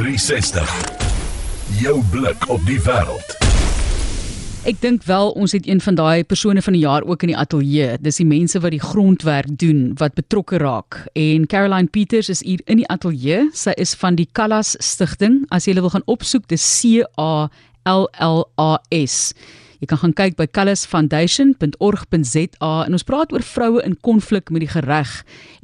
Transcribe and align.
360. 0.00 0.70
Jou 1.76 1.98
blik 2.10 2.46
op 2.48 2.62
die 2.64 2.78
wêreld. 2.80 3.34
Ek 4.64 4.78
dink 4.80 5.02
wel 5.04 5.28
ons 5.36 5.52
het 5.52 5.66
een 5.68 5.82
van 5.84 5.98
daai 5.98 6.24
persone 6.24 6.62
van 6.64 6.72
die 6.72 6.80
jaar 6.86 7.04
ook 7.04 7.26
in 7.26 7.34
die 7.34 7.36
ateljee. 7.36 7.98
Dis 8.00 8.16
die 8.22 8.24
mense 8.24 8.62
wat 8.64 8.72
die 8.72 8.80
grondwerk 8.80 9.50
doen, 9.60 9.90
wat 10.00 10.16
betrokke 10.16 10.56
raak. 10.62 11.02
En 11.12 11.44
Caroline 11.52 11.92
Peters 11.92 12.32
is 12.32 12.40
hier 12.40 12.64
in 12.64 12.80
die 12.80 12.88
ateljee. 12.88 13.50
Sy 13.52 13.76
is 13.76 13.92
van 14.00 14.16
die 14.16 14.24
Callas 14.32 14.72
Stichting. 14.80 15.42
As 15.52 15.68
jy 15.68 15.76
wil 15.76 15.92
gaan 15.92 16.08
opsoek, 16.08 16.48
dis 16.48 16.64
C 16.64 17.04
A 17.20 17.50
L 17.84 18.08
L 18.24 18.46
A 18.56 18.70
S. 19.04 19.34
Jy 19.80 19.88
kan 19.88 19.96
gaan 20.02 20.12
kyk 20.12 20.34
by 20.36 20.44
callusfoundation.org.za 20.52 22.72
en 22.84 22.92
ons 22.92 23.06
praat 23.08 23.32
oor 23.32 23.40
vroue 23.44 23.80
in 23.86 23.96
konflik 24.04 24.50
met 24.52 24.60
die 24.66 24.74
gereg 24.74 25.12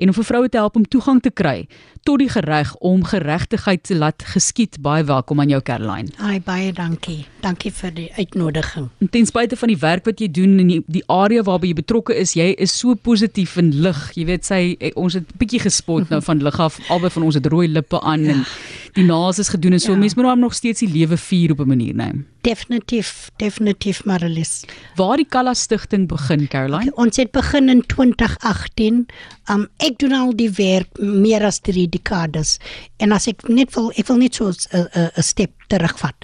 en 0.01 0.09
om 0.09 0.17
vir 0.17 0.29
vroue 0.31 0.49
te 0.49 0.61
help 0.61 0.77
om 0.81 0.89
toegang 0.89 1.21
te 1.21 1.31
kry 1.31 1.69
tot 2.07 2.19
die 2.23 2.33
gereg 2.33 2.71
om 2.81 3.05
geregtigheid 3.05 3.83
te 3.85 3.95
laat 3.99 4.23
geskied. 4.33 4.81
Baie 4.81 5.05
welkom 5.05 5.41
aan 5.41 5.49
jou 5.53 5.61
Caroline. 5.61 6.09
Ai 6.17 6.41
baie 6.41 6.73
dankie. 6.73 7.27
Dankie 7.47 7.71
vir 7.71 7.93
die 7.95 8.09
uitnodiging. 8.17 8.89
En 8.99 9.11
ten 9.15 9.27
spyte 9.29 9.57
van 9.57 9.71
die 9.71 9.79
werk 9.79 10.09
wat 10.09 10.19
jy 10.23 10.27
doen 10.35 10.57
in 10.59 10.71
die, 10.73 10.79
die 10.91 11.03
area 11.13 11.45
waarby 11.47 11.71
jy 11.71 11.77
betrokke 11.79 12.17
is, 12.19 12.35
jy 12.35 12.49
is 12.59 12.75
so 12.75 12.97
positief 12.99 13.55
en 13.61 13.71
lig. 13.85 14.01
Jy 14.19 14.25
weet 14.33 14.49
sy 14.49 14.61
eh, 14.81 14.91
ons 14.99 15.15
het 15.15 15.23
'n 15.23 15.39
bietjie 15.39 15.63
gespot 15.63 16.11
nou 16.11 16.21
van 16.23 16.43
lig 16.43 16.59
af. 16.59 16.81
Albei 16.91 17.11
van 17.11 17.23
ons 17.23 17.39
het 17.39 17.47
rooi 17.47 17.69
lippe 17.69 18.01
aan 18.01 18.25
ja. 18.25 18.33
en 18.33 18.45
die 18.99 19.05
naas 19.05 19.39
is 19.39 19.49
gedoen 19.49 19.79
en 19.79 19.81
so 19.81 19.93
ja. 19.93 19.99
mense 19.99 20.17
moet 20.17 20.27
hom 20.27 20.41
nog 20.41 20.55
steeds 20.55 20.81
die 20.81 20.91
lewe 20.91 21.17
vier 21.17 21.53
op 21.53 21.61
'n 21.61 21.69
manier, 21.69 21.95
né? 21.95 22.11
Nee. 22.13 22.25
Definitief, 22.47 23.31
definitief 23.37 24.05
Marilis. 24.05 24.65
Waar 24.95 25.17
die 25.17 25.27
Kalla 25.27 25.55
Stichting 25.55 26.07
begin, 26.09 26.49
Caroline? 26.49 26.93
Okay, 26.93 27.05
ons 27.05 27.17
het 27.17 27.31
begin 27.31 27.69
in 27.69 27.83
2018. 27.87 29.07
Um 29.51 29.67
ek 29.79 29.99
doen 29.99 30.13
al 30.13 30.35
die 30.35 30.51
werk 30.51 30.99
meer 30.99 31.43
as 31.45 31.59
3 31.61 31.89
dekades. 31.89 32.59
En 32.99 33.13
as 33.13 33.27
ek 33.27 33.49
net 33.49 33.75
wil 33.75 33.91
ek 33.97 34.07
wil 34.07 34.17
net 34.17 34.35
so 34.35 34.51
'n 34.51 34.89
'n 35.17 35.23
stap 35.23 35.51
terugvat. 35.69 36.15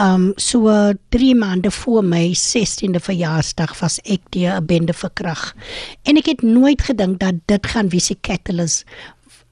Um 0.00 0.32
so 0.36 0.92
3 1.08 1.34
maande 1.34 1.70
voor 1.70 2.04
my 2.04 2.34
16de 2.34 3.00
verjaarsdag 3.00 3.78
was 3.80 3.98
ek 4.08 4.20
die 4.30 4.48
'n 4.48 4.64
bende 4.66 4.92
verkrag. 4.92 5.54
En 6.02 6.16
ek 6.16 6.26
het 6.26 6.42
nooit 6.42 6.82
gedink 6.82 7.20
dat 7.20 7.34
dit 7.46 7.66
gaan 7.66 7.88
wie 7.88 8.00
se 8.00 8.16
catalyst 8.20 8.84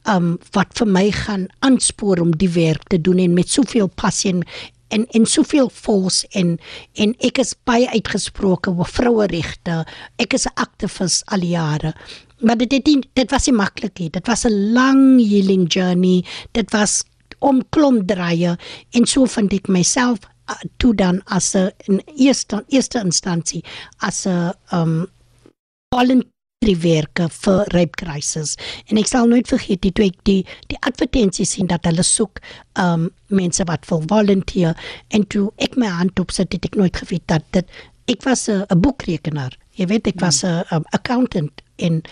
um 0.09 0.39
wat 0.53 0.79
vir 0.79 0.87
my 0.87 1.11
gaan 1.11 1.47
aanspoor 1.59 2.21
om 2.21 2.37
die 2.37 2.49
werk 2.49 2.89
te 2.89 3.01
doen 3.01 3.19
en 3.19 3.35
met 3.35 3.49
soveel 3.49 3.87
passie 3.87 4.33
en 4.89 5.07
en 5.07 5.27
soveel 5.27 5.69
force 5.69 6.27
en 6.31 6.59
en 6.95 7.15
ek 7.19 7.39
is 7.39 7.55
baie 7.65 7.89
uitgesproke 7.89 8.71
oor 8.71 8.89
vroueregte. 8.89 9.85
Ek 10.17 10.35
is 10.35 10.47
'n 10.47 10.55
aktivis 10.55 11.23
al 11.27 11.43
jare. 11.43 11.95
Maar 12.39 12.57
dit 12.57 12.71
dit 12.71 13.07
dit 13.13 13.31
was 13.31 13.47
nie 13.47 13.57
maklik 13.57 13.99
nie. 13.99 14.11
Dit 14.11 14.27
was 14.27 14.45
'n 14.45 14.73
lang 14.73 15.21
healing 15.21 15.73
journey. 15.73 16.25
Dit 16.53 16.71
was 16.71 17.05
om 17.41 17.63
klomp 17.75 18.07
draaie 18.09 18.57
en 18.97 19.07
so 19.07 19.27
vind 19.27 19.53
ek 19.57 19.69
myself 19.69 20.21
uh, 20.51 20.59
toe 20.83 20.95
dan 20.95 21.23
as 21.27 21.55
'n 21.57 21.71
in 21.89 22.03
eerste 22.17 22.65
eerste 22.69 23.01
instansie 23.01 23.65
as 23.99 24.27
'n 24.27 24.53
um 24.73 25.07
volunteer 25.95 26.29
werke 26.83 27.29
vir 27.29 27.65
rape 27.73 27.97
crisis. 27.97 28.57
En 28.87 28.99
ek 29.01 29.07
sal 29.09 29.27
nooit 29.27 29.49
vergeet 29.49 29.81
die 29.83 29.93
toe 29.93 30.05
ek 30.05 30.19
die 30.29 30.45
die 30.69 30.79
advertensies 30.87 31.51
sien 31.57 31.67
dat 31.67 31.85
hulle 31.89 32.05
soek 32.05 32.41
um 32.75 33.09
mense 33.29 33.65
wat 33.65 33.89
wil 33.89 34.03
volunteer. 34.07 34.77
En 35.09 35.25
toe 35.27 35.51
ek 35.57 35.77
my 35.77 35.87
hand 35.87 36.21
opsit 36.21 36.53
het 36.53 36.65
ek 36.65 36.77
nooit 36.77 36.97
geweet 36.97 37.27
dat 37.27 37.45
dit 37.57 37.67
ek 38.07 38.23
was 38.25 38.49
'n 38.49 38.81
boekrekenaar. 38.81 39.57
Jy 39.79 39.87
weet 39.87 40.07
ek 40.07 40.21
was 40.21 40.45
'n 40.45 40.65
um, 40.71 40.85
accountant. 40.93 41.63
En 41.79 42.03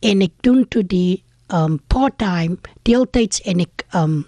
en 0.00 0.22
ek 0.22 0.32
doen 0.42 0.68
toe 0.68 0.82
die 0.82 1.22
um 1.52 1.78
part-time 1.88 2.58
deeltyds 2.82 3.40
en 3.44 3.60
ek 3.60 3.86
um 3.94 4.24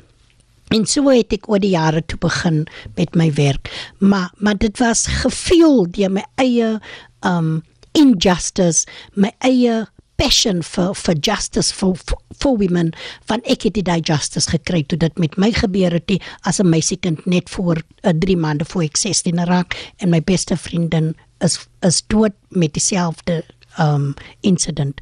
en 0.75 0.87
so 0.91 1.07
het 1.13 1.33
ek 1.37 1.49
oor 1.51 1.63
die 1.63 1.75
jare 1.77 2.03
toe 2.03 2.19
begin 2.23 2.65
met 2.99 3.15
my 3.19 3.31
werk. 3.39 3.71
Maar 3.99 4.33
maar 4.39 4.59
dit 4.59 4.79
was 4.83 5.07
gevoel 5.23 5.87
deur 5.91 6.13
my 6.13 6.25
eie 6.43 6.79
um 7.27 7.63
injustice 7.95 8.87
my 9.15 9.31
eie 9.47 9.85
passion 10.19 10.63
for 10.63 10.95
for 10.95 11.15
justice 11.15 11.75
for 11.75 11.97
for, 11.97 12.19
women 12.59 12.93
van 13.31 13.41
ek 13.51 13.65
het 13.67 13.79
die 13.79 14.01
justice 14.03 14.51
gekry 14.51 14.83
toe 14.87 14.99
dit 14.99 15.19
met 15.19 15.37
my 15.41 15.51
gebeur 15.55 15.95
het 15.95 16.13
as 16.43 16.61
'n 16.61 16.69
meisiekind 16.69 17.27
net 17.27 17.51
voor 17.51 17.77
'n 18.03 18.09
uh, 18.09 18.19
3 18.19 18.37
maande 18.37 18.65
voor 18.65 18.83
ek 18.83 18.97
16 18.97 19.45
raak 19.45 19.93
en 19.99 20.11
my 20.11 20.21
beste 20.21 20.57
vriendin 20.57 21.15
is 21.41 21.59
is 21.81 22.03
dood 22.07 22.33
met 22.49 22.73
dieselfde 22.73 23.45
um 23.79 24.15
incident. 24.41 25.01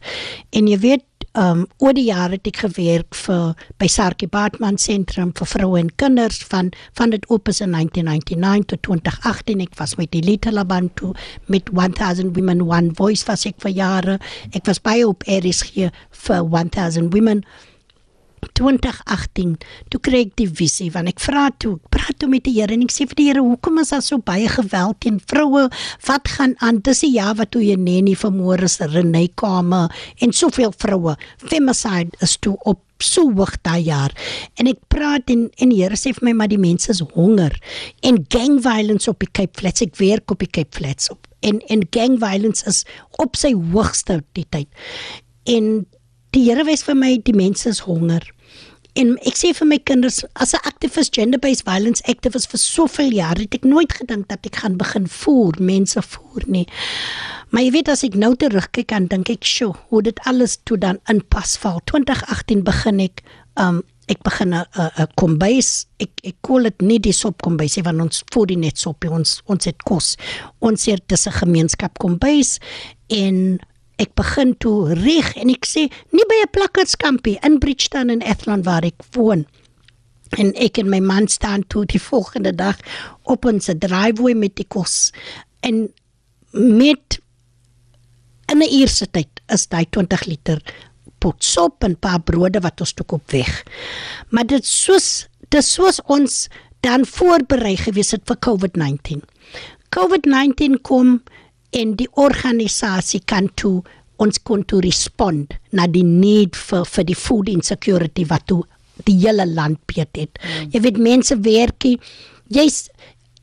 En 0.51 0.67
jy 0.67 0.79
weet 0.79 1.05
um 1.39 1.65
oor 1.79 1.95
die 1.97 2.09
jare 2.11 2.37
het 2.37 2.49
ek 2.51 2.59
gewerk 2.67 3.17
vir 3.17 3.55
by 3.81 3.89
Sarkie 3.89 4.29
Bartman 4.29 4.77
sentrum 4.81 5.33
vir 5.39 5.49
vroue 5.49 5.81
en 5.81 5.89
kinders 5.97 6.43
van 6.51 6.71
van 6.99 7.15
dit 7.15 7.25
oop 7.33 7.49
is 7.49 7.63
in 7.65 7.73
1999 7.73 8.69
tot 8.75 8.83
2018 8.89 9.65
ek 9.65 9.79
was 9.81 9.97
met 9.97 10.13
die 10.13 10.23
Little 10.25 10.61
Abantu 10.61 11.13
met 11.49 11.73
1000 11.73 12.37
women 12.37 12.63
one 12.69 12.93
voice 12.99 13.25
was 13.27 13.47
ek 13.49 13.61
vir 13.65 13.73
jare. 13.73 14.19
Ek 14.53 14.67
was 14.69 14.81
by 14.83 15.01
op 15.07 15.25
RSG 15.25 15.89
vir 16.27 16.49
1000 16.53 17.13
women 17.15 17.45
2018 18.59 19.57
toe 19.93 20.01
kry 20.03 20.25
ek 20.27 20.35
die 20.41 20.49
visie 20.49 20.91
want 20.95 21.11
ek 21.13 21.23
vra 21.23 21.49
toe 21.63 21.77
praat 21.95 22.19
toe 22.21 22.29
met 22.31 22.45
die 22.47 22.55
Here 22.59 22.75
en 22.75 22.85
ek 22.85 22.95
sê 22.95 23.07
vir 23.11 23.19
die 23.19 23.29
Here 23.31 23.45
hoekom 23.45 23.81
is 23.83 23.93
daar 23.95 24.05
so 24.05 24.19
baie 24.19 24.49
geweld 24.51 25.01
teen 25.05 25.19
vroue? 25.31 25.69
Wat 26.07 26.31
gaan 26.37 26.55
aan? 26.61 26.81
Dis 26.85 27.05
die 27.05 27.15
jaar 27.17 27.37
wat 27.39 27.53
toe 27.55 27.63
jy 27.65 27.77
Neni 27.81 28.15
vermoor 28.19 28.63
is 28.67 28.79
Renee 28.81 29.31
Kamer 29.39 29.93
en 30.23 30.35
soveel 30.37 30.75
vroue 30.77 31.17
femicide 31.43 32.19
is 32.25 32.37
toe 32.43 32.57
op 32.69 32.83
so 33.03 33.27
hoog 33.35 33.57
daai 33.67 33.83
jaar. 33.89 34.13
En 34.61 34.71
ek 34.71 34.79
praat 34.93 35.31
en 35.33 35.49
en 35.59 35.73
die 35.75 35.83
Here 35.83 35.99
sê 35.99 36.15
vir 36.15 36.29
my 36.31 36.37
maar 36.39 36.53
die 36.53 36.61
mense 36.61 36.91
is 36.93 37.03
honger 37.15 37.57
en 38.07 38.23
gang 38.31 38.61
violence 38.63 39.11
op 39.11 39.23
die 39.23 39.31
Cape 39.31 39.59
Flats. 39.59 39.83
Ek 39.83 39.99
werk 40.01 40.31
op 40.31 40.43
die 40.43 40.51
Cape 40.51 40.75
Flats 40.77 41.11
op 41.13 41.27
en 41.43 41.59
en 41.73 41.83
gang 41.91 42.19
violence 42.23 42.67
is 42.71 42.85
op 43.23 43.37
sy 43.39 43.53
hoogste 43.73 44.21
die 44.39 44.47
tyd. 44.55 44.71
En 45.51 45.85
die 46.33 46.47
Here 46.49 46.65
wys 46.65 46.85
vir 46.87 46.97
my 46.97 47.17
die 47.25 47.37
mense 47.37 47.69
is 47.69 47.83
honger. 47.85 48.25
En 49.01 49.15
ek 49.25 49.39
sê 49.41 49.55
vir 49.57 49.69
my 49.69 49.79
kinders 49.89 50.21
as 50.37 50.53
'n 50.53 50.65
aktivis 50.69 51.09
gender 51.13 51.39
based 51.39 51.65
violence 51.65 52.03
activist 52.09 52.51
vir 52.53 52.61
soveel 52.61 53.13
jare 53.13 53.41
het 53.41 53.55
ek 53.55 53.65
nooit 53.65 53.93
gedink 53.93 54.29
dat 54.29 54.45
ek 54.45 54.57
gaan 54.57 54.77
begin 54.77 55.07
voer 55.07 55.55
mense 55.59 56.03
voer 56.03 56.45
nie. 56.47 56.67
Maar 57.51 57.63
jy 57.63 57.71
weet 57.71 57.89
as 57.89 58.05
ek 58.05 58.15
nou 58.15 58.35
terugkyk 58.37 58.89
dan 58.89 59.07
dink 59.07 59.31
ek, 59.31 59.45
"Sjoe, 59.45 59.75
hoe 59.89 60.03
dit 60.03 60.19
alles 60.25 60.59
toe 60.65 60.79
dan 60.79 60.99
inpas 61.09 61.57
val." 61.57 61.81
2018 61.85 62.63
begin 62.63 63.01
ek 63.01 63.23
um 63.57 63.83
ek 64.09 64.23
begin 64.23 64.55
'n 64.55 64.67
'n 64.77 65.09
kombuis. 65.17 65.87
Ek 65.99 66.11
ek 66.25 66.37
koel 66.43 66.63
dit 66.63 66.83
nie 66.83 66.99
die 66.99 67.13
sop 67.13 67.43
kombuis 67.43 67.77
nie 67.77 67.85
want 67.85 68.01
ons 68.01 68.25
voer 68.33 68.47
die 68.47 68.57
net 68.57 68.79
sop, 68.79 69.05
ons 69.05 69.43
ons 69.47 69.65
het 69.65 69.83
kos. 69.83 70.17
Ons 70.61 70.85
het 70.87 71.09
dis 71.09 71.27
'n 71.27 71.33
gemeenskap 71.33 71.99
kombuis 71.99 72.59
en 73.09 73.59
ek 74.01 74.15
begin 74.19 74.55
toe 74.63 74.95
reg 74.99 75.33
en 75.41 75.51
ek 75.53 75.67
sê 75.69 75.89
nie 76.13 76.27
by 76.29 76.39
'n 76.43 76.53
plakkerskampie 76.57 77.39
in 77.43 77.59
Bridgetown 77.59 78.11
en 78.11 78.23
Athlone 78.23 78.63
waar 78.63 78.85
ek 78.85 79.03
woon. 79.13 79.47
En 80.39 80.55
ek 80.55 80.79
en 80.79 80.89
my 80.89 81.01
man 81.01 81.29
staan 81.29 81.65
toe 81.69 81.85
die 81.85 82.01
volgende 82.01 82.55
dag 82.55 82.79
op 83.23 83.45
ons 83.45 83.69
driveway 83.79 84.35
met 84.35 84.57
die 84.57 84.65
kos. 84.65 85.13
En 85.61 85.93
met 86.53 87.21
in 88.49 88.59
'n 88.59 88.81
uur 88.81 88.89
se 88.89 89.07
tyd 89.11 89.41
is 89.49 89.69
daai 89.69 89.87
20 89.91 90.25
liter 90.27 90.63
pot 91.19 91.45
sop 91.45 91.85
en 91.85 91.97
paar 91.97 92.21
brode 92.21 92.61
wat 92.61 92.81
ons 92.81 92.93
toe 92.93 93.07
op 93.09 93.31
weg. 93.31 93.65
Maar 94.31 94.47
dit 94.47 94.67
soos 94.67 95.29
dit 95.49 95.65
soos 95.65 96.01
ons 96.07 96.49
dan 96.81 97.07
voorberei 97.07 97.77
gewees 97.77 98.11
het 98.11 98.23
vir 98.27 98.37
COVID-19 98.37 99.23
COVID-19 99.93 100.81
kom 100.83 101.21
en 101.73 101.97
die 101.97 102.09
organisasie 102.21 103.23
kan 103.29 103.49
toe 103.57 103.81
ons 104.23 104.39
kon 104.47 104.63
toe 104.69 104.83
respond 104.85 105.57
na 105.75 105.89
die 105.91 106.05
need 106.07 106.59
vir 106.69 106.87
vir 106.95 107.09
die 107.09 107.19
food 107.19 107.51
insecurity 107.53 108.27
wat 108.31 108.47
toe 108.51 108.63
die 109.09 109.17
hele 109.25 109.47
land 109.49 109.81
beet 109.91 110.13
het. 110.19 110.39
Mm. 110.39 110.71
Jy 110.75 110.83
weet 110.85 111.03
mense 111.03 111.39
werkie 111.43 111.97
jy's 112.53 112.87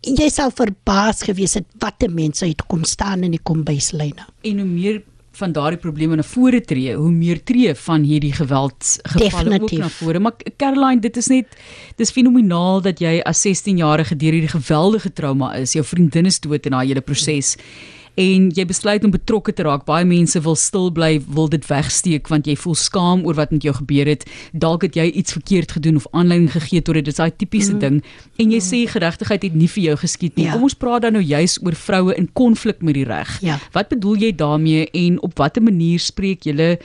jy 0.06 0.30
sal 0.32 0.54
verbaas 0.56 1.26
gewees 1.28 1.58
het 1.58 1.68
watte 1.82 2.08
mense 2.08 2.46
het 2.48 2.62
kom 2.72 2.86
staan 2.88 3.26
in 3.28 3.34
die 3.36 3.44
kombuislyne. 3.44 4.30
En 4.48 4.62
hoe 4.62 4.70
meer 4.70 5.02
van 5.40 5.52
daardie 5.56 5.80
probleme 5.80 6.18
na 6.20 6.24
vore 6.24 6.60
tree, 6.68 6.94
hoe 6.96 7.12
meer 7.12 7.40
tree 7.48 7.74
van 7.86 8.04
hierdie 8.04 8.34
geweldsgevalle 8.36 9.60
ook 9.62 9.76
na 9.80 9.88
vore. 9.92 10.20
Maar 10.20 10.36
Caroline, 10.60 11.00
dit 11.04 11.18
is 11.18 11.30
net 11.32 11.60
dis 12.00 12.12
fenomenaal 12.12 12.84
dat 12.84 13.00
jy 13.04 13.20
as 13.28 13.44
16-jarige 13.48 14.18
deur 14.20 14.36
hierdie 14.36 14.52
geweldige 14.52 15.14
trauma 15.16 15.54
is. 15.60 15.78
Jou 15.78 15.86
vriendin 15.88 16.28
is 16.28 16.42
dood 16.44 16.68
in 16.68 16.76
daai 16.76 16.92
hele 16.92 17.04
proses. 17.04 17.56
Mm 17.56 17.99
en 18.16 18.50
jy 18.56 18.66
besluit 18.66 19.04
om 19.04 19.12
betrokke 19.14 19.54
te 19.54 19.64
raak. 19.64 19.86
Baie 19.88 20.06
mense 20.08 20.40
wil 20.42 20.56
stil 20.60 20.90
bly, 20.96 21.20
wil 21.28 21.50
dit 21.52 21.66
wegsteek 21.70 22.30
want 22.32 22.48
jy 22.50 22.56
voel 22.60 22.76
skaam 22.76 23.26
oor 23.28 23.38
wat 23.38 23.54
met 23.56 23.64
jou 23.64 23.74
gebeur 23.78 24.10
het. 24.10 24.26
Dalk 24.52 24.88
het 24.88 24.98
jy 25.00 25.10
iets 25.22 25.36
verkeerd 25.38 25.72
gedoen 25.78 26.00
of 26.02 26.08
aanleiding 26.12 26.52
gegee 26.52 26.82
tot 26.82 26.98
dit. 27.00 27.06
Dit 27.06 27.14
is 27.14 27.22
daai 27.22 27.36
tipiese 27.36 27.76
mm. 27.76 27.80
ding. 27.84 28.02
En 28.38 28.52
jy 28.52 28.60
mm. 28.60 28.68
sê 28.70 28.82
geregtigheid 28.92 29.48
het 29.50 29.56
nie 29.56 29.70
vir 29.70 29.84
jou 29.84 29.96
geskied 30.04 30.36
nie. 30.36 30.50
Ja. 30.50 30.58
Kom 30.58 30.68
ons 30.68 30.78
praat 30.80 31.06
dan 31.08 31.18
nou 31.18 31.24
juis 31.24 31.60
oor 31.64 31.78
vroue 31.78 32.18
in 32.18 32.30
konflik 32.34 32.84
met 32.86 32.98
die 32.98 33.08
reg. 33.08 33.38
Ja. 33.46 33.60
Wat 33.76 33.92
bedoel 33.94 34.26
jy 34.26 34.34
daarmee 34.36 34.90
en 35.06 35.22
op 35.26 35.38
watter 35.40 35.64
manier 35.64 36.00
spreek 36.04 36.48
julle 36.50 36.78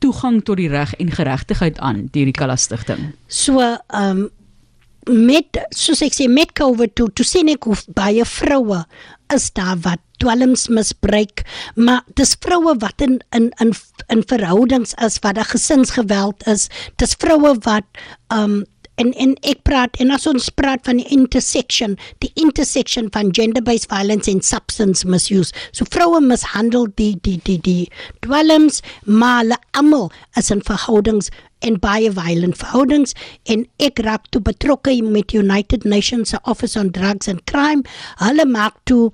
toegang 0.00 0.40
tot 0.44 0.56
die 0.56 0.68
reg 0.72 0.94
en 0.96 1.12
geregtigheid 1.12 1.78
aan 1.78 2.06
deur 2.14 2.28
die 2.30 2.36
Kala 2.36 2.56
Stichting? 2.56 3.12
So, 3.28 3.60
ehm 3.60 4.26
um, 4.26 4.28
met 5.10 5.56
soos 5.74 6.02
ek 6.04 6.14
sê 6.14 6.26
met 6.28 6.52
COVID 6.56 6.92
toe 6.94 7.08
toe 7.16 7.24
sien 7.24 7.48
ek 7.48 7.64
hoe 7.66 7.76
baie 7.96 8.24
vroue 8.28 8.82
is 9.34 9.52
daar 9.52 9.78
wat 9.80 9.98
dwelms 10.20 10.68
misbruik 10.68 11.42
maar 11.74 12.02
dis 12.14 12.36
vroue 12.40 12.74
wat 12.78 13.00
in 13.00 13.20
in 13.30 13.50
in 13.58 13.72
in 14.08 14.22
verhoudings 14.26 14.94
is 14.94 15.18
wat 15.20 15.38
'n 15.38 15.50
gesinsgeweld 15.54 16.46
is. 16.46 16.68
Dis 16.96 17.14
vroue 17.18 17.56
wat 17.60 17.84
um 18.28 18.64
en 19.00 19.12
en 19.24 19.34
ek 19.52 19.62
praat 19.68 19.96
en 20.02 20.12
as 20.14 20.26
ons 20.30 20.50
praat 20.60 20.84
van 20.88 21.00
die 21.00 21.08
intersection 21.14 21.96
die 22.24 22.32
intersection 22.40 23.08
van 23.14 23.32
gender 23.36 23.64
based 23.64 23.88
violence 23.92 24.30
and 24.30 24.44
substance 24.44 25.06
misuse. 25.06 25.54
So 25.72 25.88
vroue 25.88 26.20
mishandel 26.24 26.88
die 27.00 27.14
die 27.24 27.38
die 27.44 27.58
die 27.64 27.88
dwelms 28.26 28.82
maar 29.04 29.56
almal 29.72 30.10
is 30.36 30.50
in 30.50 30.60
verhoudings 30.66 31.30
en 31.60 31.78
baie 31.80 32.10
violent 32.12 32.56
verhoudings. 32.60 33.14
En 33.44 33.66
ek 33.82 34.00
raak 34.04 34.28
toe 34.32 34.42
betrokke 34.44 34.94
met 35.04 35.34
United 35.36 35.84
Nations 35.84 36.34
Office 36.44 36.78
on 36.78 36.90
Drugs 36.90 37.28
and 37.28 37.44
Crime. 37.50 37.84
Hulle 38.20 38.46
maak 38.48 38.76
toe 38.84 39.10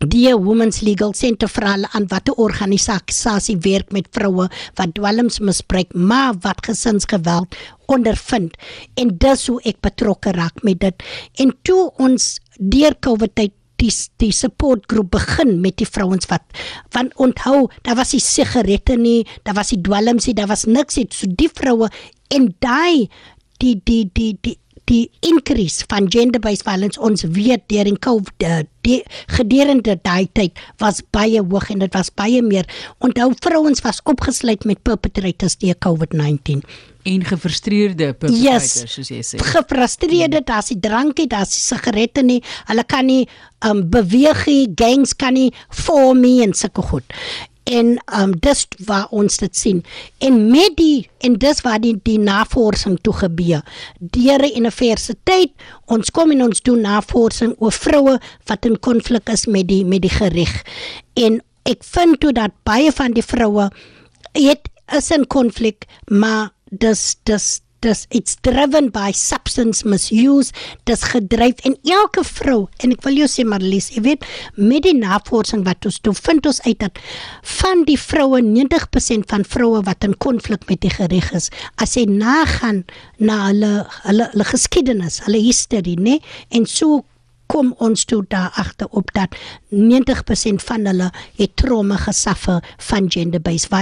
die 0.00 0.32
Women's 0.32 0.80
Legal 0.80 1.12
Center 1.12 1.48
vir 1.48 1.66
al 1.68 1.84
aan 1.92 2.06
watter 2.08 2.38
organisasie 2.40 3.58
werk 3.60 3.90
met 3.92 4.08
vroue 4.16 4.46
wat 4.78 4.94
dwelms 4.96 5.40
misbruik 5.44 5.92
maar 5.92 6.38
wat 6.40 6.64
gesinsgeweld 6.64 7.56
ondervind. 7.86 8.56
En 8.96 9.12
dis 9.18 9.46
hoe 9.46 9.60
ek 9.68 9.82
betrokke 9.84 10.32
raak 10.32 10.62
met 10.64 10.80
dit. 10.80 11.04
En 11.36 11.52
toe 11.62 11.90
ons 12.00 12.38
deur 12.56 12.96
Covid 13.00 13.34
tyd 13.36 13.52
die 13.80 13.92
die 14.20 14.32
supportgroep 14.32 15.10
begin 15.12 15.60
met 15.60 15.78
die 15.80 15.88
vrouens 15.88 16.28
wat 16.28 16.44
want 16.92 17.14
onthou 17.16 17.68
daar 17.84 17.96
was 17.96 18.12
die 18.12 18.20
sigarette 18.20 18.96
nie 18.96 19.24
daar 19.44 19.56
was 19.56 19.72
die 19.72 19.80
dwelms 19.80 20.28
nie 20.28 20.36
daar 20.36 20.48
was 20.48 20.64
niks 20.64 20.96
nie. 20.96 21.08
So 21.12 21.28
die 21.28 21.48
vroue 21.52 21.92
en 22.32 22.54
daai 22.60 23.08
die 23.60 23.76
die 23.84 24.08
die 24.12 24.32
die 24.40 24.56
die 24.90 25.10
increase 25.26 25.84
van 25.88 26.08
gender 26.10 26.40
based 26.40 26.66
violence 26.66 27.00
ons 27.00 27.24
weet 27.36 27.66
deur 27.72 27.86
in 27.86 27.98
COVID 27.98 28.46
uh, 28.46 28.60
die 28.86 29.00
gedurende 29.36 29.98
daai 30.02 30.28
tyd 30.32 30.58
was 30.82 31.02
baie 31.12 31.42
hoog 31.42 31.70
en 31.70 31.84
dit 31.84 31.98
was 31.98 32.12
baie 32.14 32.42
meer 32.42 32.68
onthou 32.98 33.32
vrouens 33.44 33.84
was 33.84 34.00
opgesluit 34.04 34.64
met 34.64 34.82
perpetrators 34.82 35.58
deur 35.60 35.76
COVID-19 35.86 36.64
en 37.02 37.24
gefrustreerde 37.24 38.12
perpetrators 38.12 38.74
yes, 38.76 38.92
soos 38.92 39.10
jy 39.10 39.20
sê. 39.24 39.40
Gefrustreerde, 39.52 40.42
daar's 40.44 40.70
die 40.72 40.78
drankie, 40.80 41.26
daar's 41.30 41.54
die 41.54 41.62
sigarette 41.62 42.24
nie. 42.26 42.40
Hulle 42.68 42.84
kan 42.84 43.08
nie 43.08 43.22
um 43.66 43.82
beweeg 43.92 44.44
nie, 44.48 44.68
gangs 44.76 45.14
kan 45.16 45.36
nie 45.36 45.50
vorm 45.82 46.22
nie 46.24 46.40
en 46.44 46.54
sulke 46.56 46.84
goed. 46.92 47.16
En 47.70 47.92
um 48.20 48.32
dis 48.42 48.64
waar 48.88 49.06
ons 49.14 49.36
dit 49.42 49.56
sien. 49.56 49.82
En 50.18 50.40
met 50.50 50.74
die 50.76 51.08
en 51.26 51.36
dis 51.38 51.60
waar 51.66 51.78
die 51.82 51.94
die 52.02 52.18
navorsing 52.18 52.98
toe 53.06 53.14
gebeur. 53.22 53.62
Deur 53.98 54.42
'n 54.42 54.56
universiteit, 54.56 55.52
ons 55.86 56.10
kom 56.10 56.30
en 56.30 56.42
ons 56.42 56.62
doen 56.62 56.80
navorsing 56.80 57.54
oor 57.58 57.72
vroue 57.72 58.18
wat 58.46 58.64
in 58.64 58.78
konflik 58.78 59.28
is 59.28 59.46
met 59.46 59.68
die 59.68 59.84
met 59.84 60.02
die 60.02 60.16
gereg. 60.18 60.62
En 61.14 61.42
ek 61.62 61.84
vind 61.84 62.20
toe 62.20 62.32
dat 62.32 62.50
baie 62.62 62.92
van 62.92 63.12
die 63.12 63.24
vroue 63.24 63.70
het 64.32 64.68
is 64.96 65.10
in 65.10 65.26
konflik, 65.26 65.86
maar 66.06 66.50
dis 66.70 67.16
dis 67.24 67.60
dis 67.84 68.06
it's 68.10 68.36
driven 68.46 68.90
by 68.92 69.10
substance 69.16 69.84
misuse 69.88 70.52
dis 70.88 71.04
gedryf 71.12 71.62
en 71.68 71.76
elke 71.88 72.24
vrou 72.26 72.60
en 72.84 72.94
ek 72.94 73.04
wil 73.06 73.20
jou 73.22 73.28
sê 73.30 73.44
Marlies 73.48 73.90
jy 73.94 74.04
weet 74.06 74.26
met 74.56 74.84
die 74.86 74.96
navorsing 74.96 75.64
wat 75.68 75.88
ons 75.88 76.00
doen 76.04 76.16
vind 76.16 76.48
ons 76.50 76.62
uit 76.66 76.78
dat 76.82 77.00
van 77.58 77.84
die 77.88 77.98
vroue 78.00 78.42
90% 78.46 79.28
van 79.32 79.46
vroue 79.54 79.84
wat 79.88 80.08
in 80.08 80.16
konflik 80.26 80.66
met 80.70 80.82
die 80.84 80.92
gereg 80.92 81.32
is 81.36 81.50
as 81.80 81.96
jy 81.96 82.06
nagaan 82.10 82.84
na 83.18 83.46
hulle 83.48 83.72
hulle, 84.06 84.28
hulle 84.34 84.50
geskiedenis 84.52 85.22
hulle 85.26 85.40
history 85.44 85.96
nê 86.00 86.18
en 86.56 86.68
so 86.68 87.04
kom 87.50 87.72
ons 87.82 88.04
toe 88.06 88.22
daar 88.30 88.54
agter 88.62 88.86
op 88.94 89.10
dat 89.16 89.34
90% 89.74 90.62
van 90.68 90.86
hulle 90.86 91.10
het 91.38 91.56
trauma 91.58 91.98
gesuffer 91.98 92.60
van 92.90 93.10
gender 93.10 93.42
based 93.42 93.72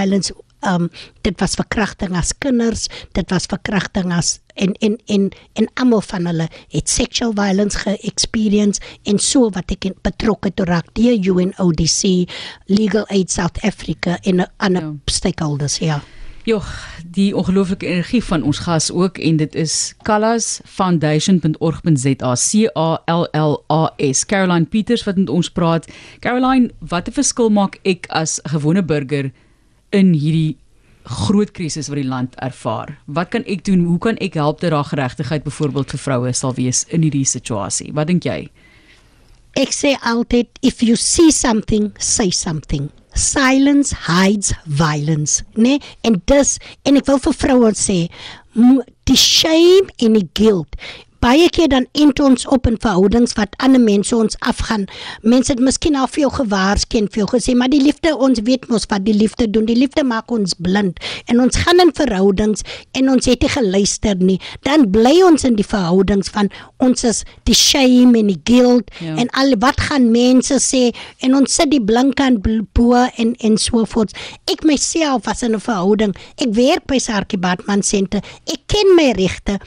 violence 0.60 0.62
um 0.62 0.90
dit 1.22 1.40
was 1.40 1.54
verkrachting 1.54 2.16
as 2.16 2.38
kinders, 2.38 2.88
dit 3.12 3.30
was 3.30 3.46
verkrachting 3.46 4.12
as 4.12 4.40
en 4.54 4.72
en 4.80 4.98
en 5.06 5.30
en 5.54 5.68
almal 5.74 6.00
van 6.00 6.26
hulle 6.26 6.48
het 6.68 6.88
sexual 6.88 7.32
violence 7.32 7.78
ge-experience 7.78 8.80
en 9.04 9.18
so 9.18 9.50
wat 9.50 9.70
ek 9.70 9.92
betrokke 10.02 10.54
toe 10.54 10.66
raak 10.66 10.94
die 10.94 11.30
UNODC 11.30 12.28
Legal 12.66 13.06
Aid 13.08 13.30
South 13.30 13.58
Africa 13.62 14.18
en 14.22 14.50
ander 14.58 14.82
ja. 14.82 14.94
stakeholders 15.06 15.78
ja. 15.78 16.02
Joh, 16.48 16.64
die 17.04 17.36
ongelooflike 17.36 17.86
energie 17.86 18.24
van 18.24 18.42
ons 18.42 18.58
gas 18.64 18.90
ook 18.90 19.18
en 19.18 19.36
dit 19.36 19.54
is 19.54 19.94
callasfoundation.org.za 20.08 22.34
C 22.40 22.52
A 22.72 23.02
L 23.04 23.28
L 23.36 23.64
A 23.68 23.92
S 24.00 24.24
Caroline 24.24 24.64
Peters 24.64 25.04
wat 25.04 25.20
met 25.20 25.28
ons 25.28 25.52
praat. 25.52 25.84
Caroline, 26.24 26.72
wat 26.80 27.08
'n 27.08 27.12
verskil 27.12 27.52
maak 27.52 27.76
ek 27.84 28.08
as 28.08 28.40
'n 28.40 28.48
gewone 28.56 28.82
burger 28.82 29.30
in 29.96 30.12
hierdie 30.14 30.56
groot 31.08 31.50
krisis 31.56 31.88
wat 31.88 32.00
die 32.00 32.08
land 32.08 32.36
ervaar. 32.44 32.98
Wat 33.06 33.32
kan 33.32 33.44
ek 33.48 33.64
doen? 33.64 33.86
Hoe 33.88 33.98
kan 33.98 34.18
ek 34.24 34.36
help 34.36 34.60
dat 34.60 34.74
daar 34.74 34.84
geregtigheid 34.84 35.46
byvoorbeeld 35.46 35.94
vir 35.94 36.02
vroue 36.04 36.32
sal 36.36 36.54
wees 36.58 36.84
in 36.92 37.06
hierdie 37.06 37.26
situasie? 37.28 37.92
Wat 37.96 38.10
dink 38.10 38.28
jy? 38.28 38.48
Ek 39.58 39.72
sê 39.74 39.94
altyd 40.06 40.50
if 40.62 40.82
you 40.84 40.96
see 40.96 41.32
something, 41.32 41.90
say 41.98 42.30
something. 42.30 42.90
Silence 43.18 43.94
hides 44.06 44.52
violence, 44.66 45.42
né? 45.56 45.78
Nee? 45.78 45.96
En 46.06 46.20
dis 46.30 46.58
en 46.86 47.00
ek 47.00 47.08
wil 47.08 47.18
vir 47.24 47.34
vroue 47.34 47.72
sê, 47.74 48.04
die 49.08 49.18
shame 49.18 49.88
en 50.04 50.18
die 50.18 50.28
guilt 50.36 50.76
baie 51.24 51.48
keer 51.50 51.68
dan 51.72 51.86
int 51.92 52.20
ons 52.20 52.46
op 52.46 52.66
in 52.70 52.76
verhoudings 52.80 53.34
wat 53.38 53.56
ander 53.64 53.80
mense 53.82 54.14
ons 54.16 54.36
afgaan. 54.46 54.86
Mense 55.22 55.52
het 55.52 55.62
miskien 55.62 55.96
al 55.98 56.08
vir 56.12 56.24
jou 56.26 56.30
gewaarsku, 56.38 57.04
vir 57.12 57.22
jou 57.22 57.28
gesê, 57.34 57.54
maar 57.58 57.70
die 57.72 57.82
liefde, 57.82 58.14
ons 58.16 58.40
weet 58.46 58.68
mos 58.70 58.86
wat 58.90 59.04
die 59.06 59.16
liefde 59.16 59.48
doen. 59.50 59.66
Die 59.68 59.76
liefde 59.78 60.04
maak 60.06 60.30
ons 60.34 60.54
blind 60.58 61.00
en 61.28 61.42
ons 61.42 61.58
gaan 61.64 61.82
in 61.82 61.92
verhoudings 61.94 62.64
en 62.98 63.10
ons 63.12 63.28
het 63.28 63.42
nie 63.44 63.52
geluister 63.52 64.22
nie. 64.22 64.38
Dan 64.66 64.88
bly 64.94 65.16
ons 65.26 65.46
in 65.48 65.58
die 65.58 65.66
verhoudings 65.66 66.30
van 66.34 66.52
ons 66.84 67.04
is 67.08 67.24
die 67.48 67.56
shame 67.56 68.18
en 68.18 68.30
die 68.32 68.40
guilt 68.48 68.92
ja. 69.02 69.16
en 69.18 69.30
al 69.38 69.56
wat 69.62 69.80
gaan 69.88 70.10
mense 70.14 70.60
sê 70.62 70.88
en 71.24 71.36
ons 71.38 71.58
sit 71.60 71.70
die 71.72 71.82
blink 71.82 72.20
aan 72.22 72.40
bo 72.42 72.94
en 73.16 73.34
en 73.44 73.58
so 73.58 73.84
voort. 73.88 74.14
Ek 74.50 74.64
myself 74.64 75.26
was 75.26 75.42
in 75.42 75.54
'n 75.54 75.60
verhouding. 75.60 76.14
Ek 76.38 76.54
werk 76.54 76.86
by 76.86 76.98
Sarkie 76.98 77.38
Batman 77.38 77.82
Center. 77.82 78.22
Ek 78.46 78.60
ken 78.66 78.94
my 78.96 79.12
regte 79.12 79.58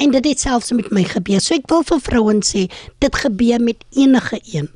En 0.00 0.10
dit 0.10 0.24
het 0.24 0.40
selfs 0.40 0.72
met 0.72 0.88
my 0.90 1.02
gebeur. 1.04 1.42
So 1.44 1.54
ek 1.58 1.66
wil 1.68 1.82
vir 1.84 1.98
vrouens 2.00 2.52
sê, 2.54 2.62
dit 3.04 3.16
gebeur 3.22 3.60
met 3.60 3.84
enige 3.92 4.38
een. 4.48 4.70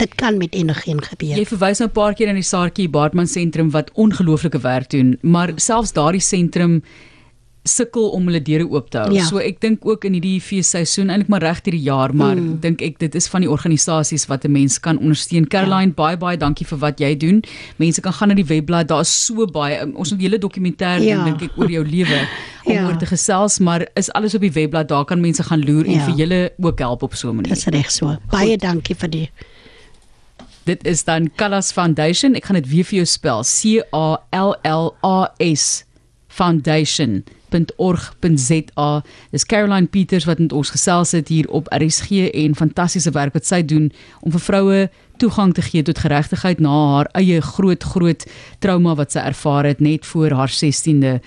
Dit 0.00 0.14
kan 0.16 0.38
met 0.40 0.54
enige 0.56 0.88
een 0.88 1.02
gebeur. 1.04 1.36
Jy 1.36 1.44
verwys 1.50 1.82
nou 1.82 1.88
'n 1.90 1.92
paar 1.92 2.14
keer 2.14 2.28
aan 2.28 2.40
die 2.40 2.48
Saartjie 2.48 2.88
Baartman 2.88 3.26
sentrum 3.26 3.70
wat 3.70 3.90
ongelooflike 3.92 4.60
werk 4.60 4.90
doen, 4.90 5.18
maar 5.20 5.52
selfs 5.56 5.92
daardie 5.92 6.24
sentrum 6.24 6.82
sukkel 7.68 8.06
om 8.16 8.24
hulle 8.28 8.40
deure 8.40 8.64
oop 8.72 8.88
te 8.92 9.02
hou. 9.02 9.12
Ja. 9.12 9.24
So 9.28 9.40
ek 9.42 9.58
dink 9.60 9.84
ook 9.84 10.06
in 10.08 10.14
hierdie 10.16 10.38
feesseisoen 10.40 11.10
eintlik 11.12 11.28
maar 11.32 11.44
reg 11.44 11.60
hierdie 11.66 11.82
jaar, 11.84 12.14
maar 12.16 12.38
mm. 12.38 12.60
dink 12.64 12.80
ek 12.84 12.96
dit 13.02 13.18
is 13.18 13.28
van 13.28 13.44
die 13.44 13.50
organisasies 13.52 14.24
wat 14.30 14.46
'n 14.48 14.52
mens 14.52 14.78
kan 14.80 14.98
ondersteun. 14.98 15.46
Caroline, 15.46 15.92
ja. 15.92 15.98
baie 15.98 16.16
baie 16.16 16.36
dankie 16.40 16.66
vir 16.66 16.78
wat 16.78 17.00
jy 17.00 17.12
doen. 17.16 17.42
Mense 17.76 18.00
kan 18.00 18.12
gaan 18.12 18.28
na 18.28 18.34
die 18.34 18.46
webblad, 18.48 18.88
daar 18.88 19.04
is 19.04 19.12
so 19.26 19.46
baie 19.46 19.82
um, 19.82 19.94
ons 19.96 20.10
het 20.10 20.18
'n 20.18 20.22
hele 20.22 20.38
dokumentêr 20.38 21.04
ja. 21.04 21.24
dink 21.24 21.42
ek 21.42 21.58
oor 21.58 21.70
jou 21.70 21.84
lewe 21.84 22.28
om 22.70 22.72
ja. 22.72 22.86
oor 22.86 22.96
te 22.96 23.06
gesels, 23.06 23.58
maar 23.58 23.86
is 23.94 24.10
alles 24.12 24.34
op 24.34 24.40
die 24.40 24.52
webblad. 24.52 24.88
Daar 24.88 25.04
kan 25.04 25.20
mense 25.20 25.42
gaan 25.42 25.60
loer 25.60 25.86
ja. 25.86 25.92
en 25.92 26.00
vir 26.00 26.14
julle 26.16 26.52
ook 26.58 26.78
help 26.78 27.02
op 27.02 27.14
so 27.14 27.28
'n 27.28 27.36
manier. 27.36 27.54
Dis 27.54 27.66
reg 27.66 27.90
so. 27.90 28.16
Baie 28.30 28.56
Goed. 28.56 28.60
dankie 28.60 28.96
vir 28.96 29.10
die 29.10 29.30
Dit 30.64 30.86
is 30.86 31.04
dan 31.04 31.30
Callas 31.36 31.72
Foundation. 31.72 32.34
Ek 32.34 32.44
gaan 32.44 32.56
dit 32.56 32.68
weer 32.68 32.84
vir 32.84 32.96
jou 32.96 33.06
spel. 33.06 33.42
C 33.42 33.80
A 33.92 34.20
L 34.30 34.54
L 34.62 34.94
A 35.02 35.32
S 35.38 35.84
Foundation 36.28 37.24
www.org.za. 37.50 39.02
Dis 39.30 39.44
Caroline 39.46 39.86
Peters 39.86 40.24
wat 40.24 40.38
met 40.38 40.52
ons 40.52 40.70
gesels 40.70 41.12
het 41.12 41.28
hier 41.28 41.48
op 41.50 41.68
RSG 41.74 42.30
en 42.34 42.54
fantastiese 42.54 43.10
werk 43.10 43.34
wat 43.34 43.46
sy 43.46 43.62
doen 43.62 43.90
om 44.20 44.32
vir 44.32 44.40
vroue 44.40 44.88
toegang 45.20 45.54
te 45.54 45.62
gee 45.62 45.82
tot 45.82 45.98
geregtigheid 45.98 46.60
na 46.60 46.72
haar 46.94 47.10
eie 47.18 47.40
groot 47.40 47.82
groot 47.84 48.24
trauma 48.58 48.94
wat 48.96 49.12
sy 49.12 49.20
ervaar 49.20 49.68
het 49.68 49.80
net 49.80 50.06
voor 50.06 50.30
haar 50.30 50.50
16de 50.50 51.18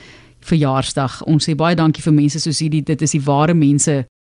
verjaarsdag. 0.44 1.22
Ons 1.30 1.48
sê 1.48 1.56
baie 1.56 1.75
dankie 1.75 2.03
vir 2.03 2.13
mense 2.13 2.39
soos 2.39 2.60
hierdie. 2.60 2.84
Dit 2.84 3.01
is 3.01 3.13
die 3.15 3.24
ware 3.24 3.53
mense 3.53 4.03